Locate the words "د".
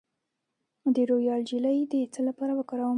0.93-0.95, 1.91-1.93